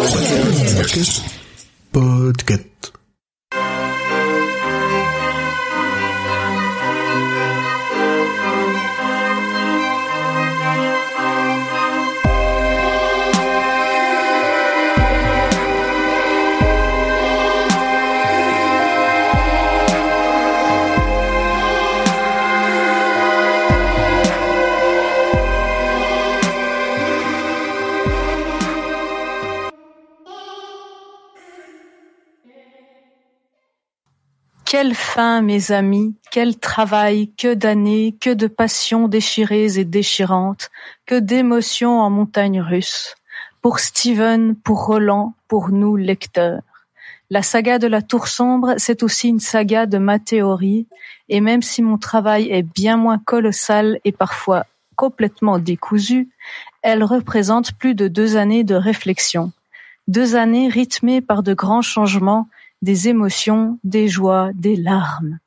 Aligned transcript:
Podcast. 0.00 1.20
Podcast. 1.92 2.69
Quelle 34.80 34.94
fin, 34.94 35.42
mes 35.42 35.72
amis, 35.72 36.14
quel 36.30 36.58
travail, 36.58 37.30
que 37.36 37.52
d'années, 37.52 38.16
que 38.18 38.30
de 38.30 38.46
passions 38.46 39.08
déchirées 39.08 39.78
et 39.78 39.84
déchirantes, 39.84 40.70
que 41.04 41.16
d'émotions 41.16 42.00
en 42.00 42.08
montagne 42.08 42.62
russe. 42.62 43.14
Pour 43.60 43.78
Steven, 43.78 44.56
pour 44.56 44.86
Roland, 44.86 45.34
pour 45.48 45.68
nous 45.68 45.96
lecteurs. 45.96 46.62
La 47.28 47.42
saga 47.42 47.78
de 47.78 47.88
la 47.88 48.00
Tour 48.00 48.26
Sombre, 48.26 48.72
c'est 48.78 49.02
aussi 49.02 49.28
une 49.28 49.38
saga 49.38 49.84
de 49.84 49.98
ma 49.98 50.18
théorie, 50.18 50.86
et 51.28 51.42
même 51.42 51.60
si 51.60 51.82
mon 51.82 51.98
travail 51.98 52.48
est 52.50 52.62
bien 52.62 52.96
moins 52.96 53.18
colossal 53.18 54.00
et 54.06 54.12
parfois 54.12 54.64
complètement 54.96 55.58
décousu, 55.58 56.30
elle 56.80 57.04
représente 57.04 57.72
plus 57.72 57.94
de 57.94 58.08
deux 58.08 58.38
années 58.38 58.64
de 58.64 58.76
réflexion. 58.76 59.52
Deux 60.08 60.36
années 60.36 60.68
rythmées 60.68 61.20
par 61.20 61.42
de 61.42 61.52
grands 61.52 61.82
changements 61.82 62.48
des 62.82 63.08
émotions, 63.08 63.78
des 63.84 64.08
joies, 64.08 64.50
des 64.54 64.76
larmes. 64.76 65.38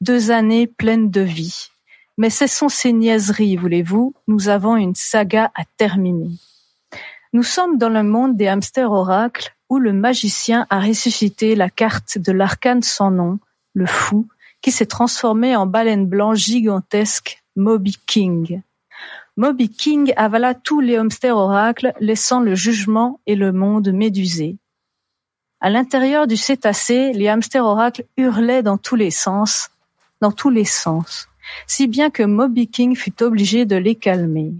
Deux 0.00 0.30
années 0.30 0.66
pleines 0.66 1.10
de 1.10 1.22
vie. 1.22 1.68
Mais 2.18 2.30
cessons 2.30 2.68
ces 2.68 2.92
niaiseries, 2.92 3.56
voulez-vous, 3.56 4.14
nous 4.26 4.48
avons 4.48 4.76
une 4.76 4.94
saga 4.94 5.50
à 5.54 5.64
terminer. 5.76 6.30
Nous 7.32 7.42
sommes 7.42 7.76
dans 7.76 7.88
le 7.88 8.02
monde 8.02 8.36
des 8.36 8.48
hamsters 8.48 8.90
oracles 8.90 9.54
où 9.68 9.78
le 9.78 9.92
magicien 9.92 10.66
a 10.70 10.80
ressuscité 10.80 11.54
la 11.54 11.68
carte 11.68 12.18
de 12.18 12.32
l'arcane 12.32 12.82
sans 12.82 13.10
nom, 13.10 13.38
le 13.74 13.86
fou, 13.86 14.28
qui 14.62 14.70
s'est 14.70 14.86
transformé 14.86 15.56
en 15.56 15.66
baleine 15.66 16.06
blanche 16.06 16.38
gigantesque, 16.38 17.42
Moby 17.56 17.96
King. 18.06 18.62
Moby 19.36 19.68
King 19.68 20.12
avala 20.16 20.54
tous 20.54 20.80
les 20.80 20.96
hamsters 20.96 21.36
oracles, 21.36 21.92
laissant 22.00 22.40
le 22.40 22.54
jugement 22.54 23.20
et 23.26 23.34
le 23.34 23.52
monde 23.52 23.92
médusé. 23.92 24.56
À 25.60 25.70
l'intérieur 25.70 26.26
du 26.26 26.36
cétacé, 26.36 27.12
les 27.12 27.28
hamsters 27.28 27.64
oracles 27.64 28.04
hurlaient 28.16 28.62
dans 28.62 28.76
tous 28.76 28.96
les 28.96 29.10
sens, 29.10 29.70
dans 30.20 30.32
tous 30.32 30.50
les 30.50 30.66
sens, 30.66 31.28
si 31.66 31.86
bien 31.86 32.10
que 32.10 32.22
Moby 32.22 32.68
King 32.68 32.94
fut 32.94 33.22
obligé 33.22 33.64
de 33.64 33.76
les 33.76 33.94
calmer. 33.94 34.52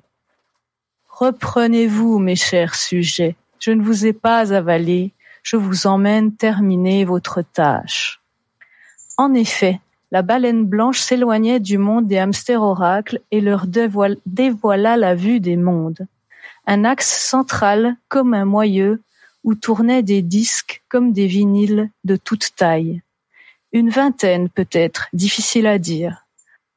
Reprenez-vous, 1.08 2.19
mes 2.19 2.36
chers 2.36 2.74
sujets, 2.74 3.36
je 3.58 3.72
ne 3.72 3.83
vous 3.83 4.06
ai 4.06 4.12
pas 4.12 4.55
avalé, 4.55 5.12
je 5.42 5.56
vous 5.56 5.86
emmène 5.86 6.34
terminer 6.34 7.05
votre 7.05 7.42
tâche. 7.42 8.20
En 9.19 9.34
effet, 9.34 9.80
la 10.12 10.22
baleine 10.22 10.64
blanche 10.64 11.00
s'éloignait 11.00 11.61
du 11.61 11.78
monde 11.78 12.06
des 12.06 12.19
hamsters 12.19 12.62
oracles 12.62 13.20
et 13.30 13.41
leur 13.41 13.67
dévoila 13.67 14.97
la 14.97 15.14
vue 15.14 15.41
des 15.41 15.56
mondes. 15.56 16.06
Un 16.67 16.84
axe 16.84 17.28
central, 17.28 17.97
comme 18.08 18.34
un 18.34 18.44
moyeu, 18.44 19.02
où 19.47 19.55
tournaient 19.55 20.02
des 20.02 20.20
disques 20.20 20.83
comme 20.89 21.12
des 21.12 21.27
vinyles 21.27 21.91
de 22.05 22.16
toute 22.16 22.55
taille. 22.56 23.00
Une 23.72 23.91
vingtaine 23.91 24.48
peut-être, 24.50 25.08
difficile 25.12 25.66
à 25.66 25.78
dire. 25.78 26.27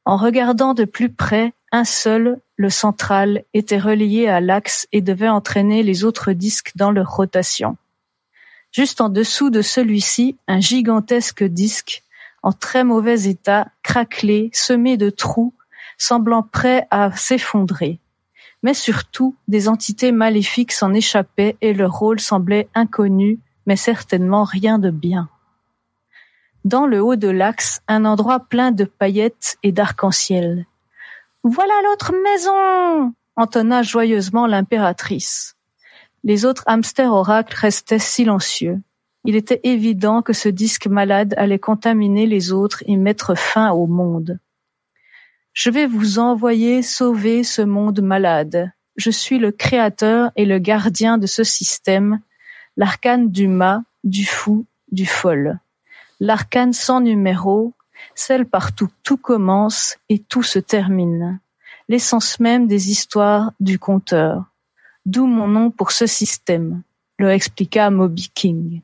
En 0.04 0.16
regardant 0.16 0.72
de 0.72 0.84
plus 0.84 1.12
près, 1.12 1.52
un 1.72 1.84
seul, 1.84 2.40
le 2.56 2.70
central, 2.70 3.44
était 3.54 3.78
relié 3.78 4.28
à 4.28 4.40
l'axe 4.40 4.86
et 4.92 5.02
devait 5.02 5.28
entraîner 5.28 5.82
les 5.82 6.04
autres 6.04 6.32
disques 6.32 6.72
dans 6.76 6.90
leur 6.90 7.10
rotation. 7.10 7.76
Juste 8.72 9.00
en 9.00 9.08
dessous 9.08 9.50
de 9.50 9.62
celui-ci, 9.62 10.36
un 10.46 10.60
gigantesque 10.60 11.42
disque, 11.42 12.04
en 12.42 12.52
très 12.52 12.84
mauvais 12.84 13.24
état, 13.24 13.68
craquelé, 13.82 14.50
semé 14.52 14.96
de 14.96 15.10
trous, 15.10 15.54
semblant 15.98 16.42
prêt 16.42 16.86
à 16.90 17.10
s'effondrer 17.16 17.99
mais 18.62 18.74
surtout 18.74 19.36
des 19.48 19.68
entités 19.68 20.12
maléfiques 20.12 20.72
s'en 20.72 20.92
échappaient 20.92 21.56
et 21.60 21.72
leur 21.72 21.92
rôle 21.92 22.20
semblait 22.20 22.68
inconnu, 22.74 23.40
mais 23.66 23.76
certainement 23.76 24.44
rien 24.44 24.78
de 24.78 24.90
bien. 24.90 25.28
Dans 26.64 26.86
le 26.86 27.02
haut 27.02 27.16
de 27.16 27.28
l'axe, 27.28 27.80
un 27.88 28.04
endroit 28.04 28.40
plein 28.40 28.70
de 28.70 28.84
paillettes 28.84 29.56
et 29.62 29.72
d'arc-en-ciel. 29.72 30.66
Voilà 31.42 31.72
l'autre 31.84 32.12
maison! 32.22 33.14
entonna 33.36 33.82
joyeusement 33.82 34.46
l'impératrice. 34.46 35.56
Les 36.24 36.44
autres 36.44 36.64
hamsters 36.66 37.12
oracles 37.12 37.56
restaient 37.56 37.98
silencieux. 37.98 38.82
Il 39.24 39.36
était 39.36 39.60
évident 39.64 40.20
que 40.20 40.34
ce 40.34 40.50
disque 40.50 40.86
malade 40.86 41.34
allait 41.38 41.58
contaminer 41.58 42.26
les 42.26 42.52
autres 42.52 42.82
et 42.86 42.96
mettre 42.96 43.34
fin 43.34 43.70
au 43.70 43.86
monde. 43.86 44.38
Je 45.52 45.70
vais 45.70 45.86
vous 45.86 46.18
envoyer 46.18 46.82
sauver 46.82 47.42
ce 47.42 47.62
monde 47.62 48.00
malade. 48.00 48.72
Je 48.96 49.10
suis 49.10 49.38
le 49.38 49.50
créateur 49.50 50.30
et 50.36 50.44
le 50.44 50.58
gardien 50.58 51.18
de 51.18 51.26
ce 51.26 51.42
système, 51.42 52.20
l'arcane 52.76 53.30
du 53.30 53.48
mât, 53.48 53.82
du 54.04 54.24
fou, 54.24 54.66
du 54.92 55.06
folle. 55.06 55.58
L'arcane 56.20 56.72
sans 56.72 57.00
numéro, 57.00 57.74
celle 58.14 58.46
partout 58.46 58.88
tout 59.02 59.16
commence 59.16 59.98
et 60.08 60.18
tout 60.18 60.42
se 60.42 60.58
termine. 60.58 61.40
L'essence 61.88 62.38
même 62.38 62.68
des 62.68 62.90
histoires 62.90 63.52
du 63.58 63.78
conteur. 63.78 64.44
D'où 65.04 65.26
mon 65.26 65.48
nom 65.48 65.70
pour 65.70 65.90
ce 65.90 66.06
système, 66.06 66.82
le 67.18 67.30
expliqua 67.30 67.90
Moby 67.90 68.30
King. 68.34 68.82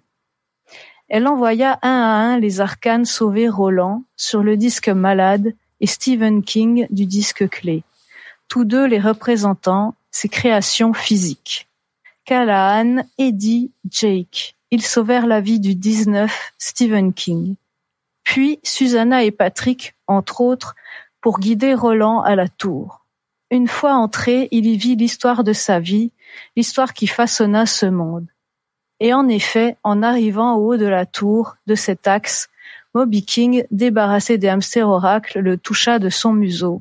Elle 1.09 1.28
envoya 1.28 1.78
un 1.82 2.00
à 2.00 2.16
un 2.16 2.38
les 2.41 2.60
arcanes 2.60 3.05
sauver 3.05 3.49
Roland 3.49 4.03
sur 4.16 4.43
le 4.43 4.56
disque 4.56 4.88
malade 4.88 5.55
et 5.81 5.87
Stephen 5.87 6.42
King 6.42 6.87
du 6.91 7.06
disque 7.06 7.48
clé, 7.48 7.82
tous 8.48 8.64
deux 8.64 8.87
les 8.87 9.00
représentant 9.00 9.94
ses 10.10 10.28
créations 10.28 10.92
physiques. 10.92 11.69
Callahan, 12.25 13.04
Eddie, 13.19 13.70
Jake, 13.88 14.56
ils 14.70 14.82
sauvèrent 14.82 15.26
la 15.26 15.41
vie 15.41 15.60
du 15.60 15.75
19 15.75 16.53
Stephen 16.59 17.12
King. 17.12 17.56
Puis 18.25 18.59
Susanna 18.64 19.22
et 19.22 19.31
Patrick, 19.31 19.94
entre 20.06 20.41
autres, 20.41 20.75
pour 21.20 21.38
guider 21.38 21.75
Roland 21.75 22.22
à 22.22 22.34
la 22.34 22.48
tour. 22.48 23.04
Une 23.50 23.69
fois 23.69 23.94
entré, 23.94 24.48
il 24.50 24.66
y 24.66 24.76
vit 24.76 24.97
l'histoire 24.97 25.44
de 25.44 25.53
sa 25.53 25.78
vie, 25.78 26.10
l'histoire 26.56 26.94
qui 26.94 27.06
façonna 27.06 27.66
ce 27.66 27.87
monde. 27.87 28.26
Et 28.98 29.14
en 29.14 29.28
effet, 29.28 29.76
en 29.84 30.03
arrivant 30.03 30.56
au 30.56 30.72
haut 30.72 30.76
de 30.76 30.87
la 30.87 31.06
tour, 31.06 31.56
de 31.66 31.75
cet 31.75 32.08
axe, 32.08 32.48
Moby 32.96 33.26
King, 33.26 33.66
débarrassé 33.70 34.38
des 34.38 34.48
hamsters 34.48 34.88
oracles, 34.88 35.40
le 35.40 35.58
toucha 35.58 35.98
de 35.98 36.08
son 36.08 36.32
museau. 36.32 36.80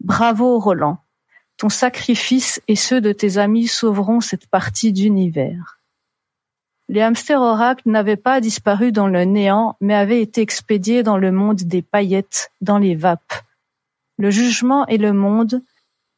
Bravo, 0.00 0.58
Roland. 0.58 1.00
Ton 1.58 1.68
sacrifice 1.68 2.62
et 2.66 2.76
ceux 2.76 3.02
de 3.02 3.12
tes 3.12 3.36
amis 3.36 3.66
sauveront 3.66 4.22
cette 4.22 4.46
partie 4.46 4.90
d'univers. 4.90 5.78
Les 6.88 7.02
hamsters 7.02 7.42
oracles 7.42 7.90
n'avaient 7.90 8.16
pas 8.16 8.40
disparu 8.40 8.90
dans 8.90 9.06
le 9.06 9.24
néant, 9.24 9.76
mais 9.82 9.94
avaient 9.94 10.22
été 10.22 10.40
expédiés 10.40 11.02
dans 11.02 11.18
le 11.18 11.30
monde 11.30 11.60
des 11.60 11.82
paillettes, 11.82 12.50
dans 12.62 12.78
les 12.78 12.94
vapes. 12.94 13.34
Le 14.16 14.30
jugement 14.30 14.86
et 14.86 14.96
le 14.96 15.12
monde, 15.12 15.60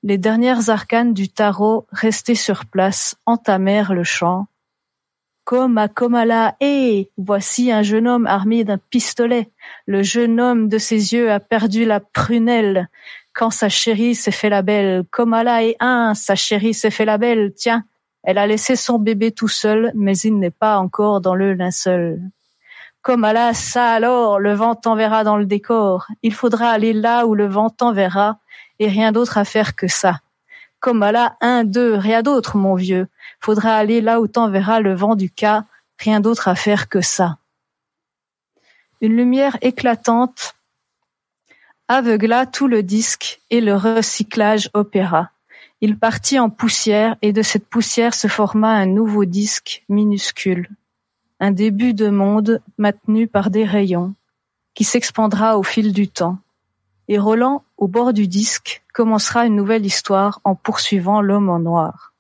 les 0.05 0.19
dernières 0.19 0.71
arcanes 0.71 1.15
du 1.15 1.29
tarot 1.29 1.89
restées 1.91 2.37
sur 2.37 2.65
place, 2.65 3.17
entamèrent 3.27 3.93
le 3.93 4.05
chant, 4.05 4.47
comme 5.45 5.77
à 5.77 5.89
Komala, 5.89 6.57
hé, 6.61 7.11
voici 7.19 7.71
un 7.71 7.83
jeune 7.83 8.09
homme 8.09 8.27
armé 8.27 8.65
d'un 8.65 8.79
pistolet. 8.79 9.51
Le 9.87 10.03
jeune 10.03 10.41
homme 10.41 10.69
de 10.69 10.79
ses 10.79 11.13
yeux 11.13 11.31
a 11.31 11.39
perdu 11.39 11.85
la 11.85 12.01
prunelle. 12.01 12.89
Quand 13.35 13.51
sa 13.51 13.69
chérie 13.69 14.15
s'est 14.15 14.31
fait 14.31 14.49
la 14.49 14.63
belle, 14.63 15.05
Komala 15.11 15.63
est 15.65 15.77
un, 15.81 16.15
sa 16.15 16.35
chérie 16.35 16.73
s'est 16.73 16.91
fait 16.91 17.05
la 17.05 17.19
belle. 17.19 17.53
Tiens, 17.55 17.85
elle 18.23 18.39
a 18.39 18.47
laissé 18.47 18.75
son 18.75 18.99
bébé 18.99 19.33
tout 19.33 19.49
seul, 19.49 19.93
mais 19.95 20.17
il 20.19 20.39
n'est 20.39 20.51
pas 20.51 20.79
encore 20.79 21.21
dans 21.21 21.35
le 21.35 21.53
linceul. 21.53 22.21
Komala, 23.03 23.53
ça 23.53 23.91
alors, 23.91 24.39
le 24.39 24.55
vent 24.55 24.75
t'enverra 24.75 25.25
dans 25.25 25.37
le 25.37 25.45
décor. 25.45 26.07
Il 26.23 26.33
faudra 26.33 26.71
aller 26.71 26.95
là 26.95 27.27
où 27.27 27.35
le 27.35 27.47
vent 27.47 27.69
t'enverra, 27.69 28.39
et 28.79 28.89
rien 28.89 29.13
d'autre 29.13 29.37
à 29.37 29.45
faire 29.45 29.77
que 29.77 29.89
ça. 29.89 30.21
Komala, 30.85 31.39
un, 31.41 31.65
deux, 31.65 31.95
rien 31.95 32.21
d'autre, 32.21 32.59
mon 32.59 32.75
vieux. 32.75 33.09
Faudra 33.41 33.75
aller 33.75 34.03
là 34.03 34.21
où 34.21 34.29
t'enverra 34.29 34.81
le 34.81 34.95
vent 34.95 35.15
du 35.15 35.31
cas, 35.31 35.65
rien 35.99 36.21
d'autre 36.21 36.47
à 36.47 36.55
faire 36.55 36.91
que 36.91 37.01
ça. 37.01 37.39
Une 39.01 39.17
lumière 39.17 39.57
éclatante 39.63 40.55
aveugla 41.89 42.45
tout 42.45 42.69
le 42.69 42.83
disque 42.83 43.41
et 43.49 43.63
le 43.63 43.75
recyclage 43.75 44.69
opéra. 44.75 45.31
Il 45.81 45.99
partit 45.99 46.39
en 46.39 46.51
poussière 46.51 47.17
et 47.23 47.33
de 47.33 47.41
cette 47.41 47.67
poussière 47.67 48.13
se 48.13 48.29
forma 48.29 48.69
un 48.69 48.85
nouveau 48.85 49.25
disque 49.25 49.85
minuscule, 49.89 50.69
un 51.41 51.51
début 51.51 51.95
de 51.95 52.11
monde 52.11 52.61
maintenu 52.77 53.27
par 53.27 53.49
des 53.49 53.65
rayons, 53.65 54.15
qui 54.75 54.85
s'expandra 54.85 55.59
au 55.59 55.63
fil 55.63 55.95
du 55.95 56.09
temps. 56.09 56.37
Et 57.09 57.19
Roland, 57.19 57.64
au 57.77 57.89
bord 57.89 58.13
du 58.13 58.29
disque, 58.29 58.83
commencera 58.93 59.47
une 59.47 59.57
nouvelle 59.57 59.85
histoire 59.85 60.41
en 60.45 60.55
poursuivant 60.55 61.21
l'homme 61.21 61.51
en 61.51 61.59
noir. 61.59 62.15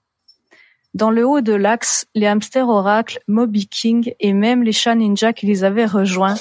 Dans 0.94 1.10
le 1.10 1.26
haut 1.26 1.40
de 1.40 1.52
l'axe, 1.52 2.06
les 2.14 2.26
hamsters 2.26 2.68
oracles, 2.68 3.20
Moby 3.26 3.66
King 3.66 4.14
et 4.20 4.32
même 4.32 4.62
les 4.62 4.72
chats 4.72 4.94
ninjas 4.94 5.32
qui 5.32 5.46
les 5.46 5.64
avaient 5.64 5.86
rejoints 5.86 6.36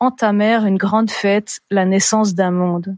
entamèrent 0.00 0.64
une 0.64 0.78
grande 0.78 1.10
fête, 1.10 1.60
la 1.70 1.84
naissance 1.84 2.34
d'un 2.34 2.50
monde. 2.50 2.96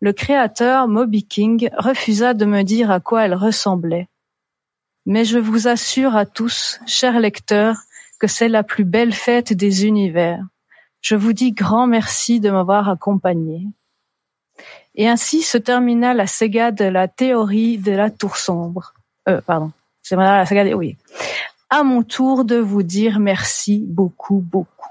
Le 0.00 0.12
créateur, 0.12 0.88
Moby 0.88 1.24
King, 1.24 1.70
refusa 1.76 2.34
de 2.34 2.44
me 2.44 2.62
dire 2.62 2.90
à 2.90 3.00
quoi 3.00 3.24
elle 3.24 3.34
ressemblait. 3.34 4.08
Mais 5.06 5.24
je 5.24 5.38
vous 5.38 5.68
assure 5.68 6.16
à 6.16 6.26
tous, 6.26 6.80
chers 6.86 7.20
lecteurs, 7.20 7.76
que 8.18 8.26
c'est 8.26 8.48
la 8.48 8.64
plus 8.64 8.84
belle 8.84 9.12
fête 9.12 9.52
des 9.52 9.86
univers. 9.86 10.42
Je 11.00 11.14
vous 11.14 11.32
dis 11.32 11.52
grand 11.52 11.86
merci 11.86 12.40
de 12.40 12.50
m'avoir 12.50 12.88
accompagné. 12.88 13.68
Et 14.96 15.08
ainsi 15.08 15.42
se 15.42 15.58
termina 15.58 16.14
la 16.14 16.26
saga 16.26 16.70
de 16.70 16.86
la 16.86 17.06
théorie 17.06 17.76
de 17.78 17.92
la 17.92 18.10
tour 18.10 18.36
sombre. 18.36 18.94
Euh, 19.28 19.40
pardon. 19.42 19.70
C'est 20.02 20.16
la 20.16 20.46
saga 20.46 20.64
des, 20.64 20.74
oui. 20.74 20.96
À 21.68 21.82
mon 21.82 22.02
tour 22.02 22.44
de 22.44 22.56
vous 22.56 22.82
dire 22.82 23.18
merci 23.18 23.84
beaucoup, 23.86 24.38
beaucoup. 24.38 24.90